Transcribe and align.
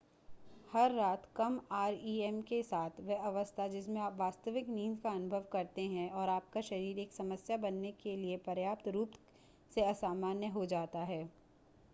हर 0.71 0.91
रात 0.91 1.25
कम 1.35 1.59
आरईएम 1.71 2.41
के 2.41 2.61
साथ 2.63 2.99
वह 2.99 3.25
अवस्था 3.27 3.67
जिसमें 3.67 3.99
आप 4.01 4.15
वास्तविक 4.19 4.69
नींद 4.69 4.97
का 5.03 5.09
अनुभव 5.09 5.43
करते 5.51 5.81
हैं 5.87 6.09
और 6.11 6.29
आपका 6.29 6.61
शरीर 6.61 6.99
एक 6.99 7.11
समस्या 7.13 7.57
बनने 7.59 7.91
के 8.03 8.15
लिए 8.17 8.37
पर्याप्त 8.45 8.87
रूप 8.87 9.11
से 9.75 9.85
असामान्य 9.85 10.47
हो 10.47 10.65
जाता 10.65 11.03
है 11.05 11.23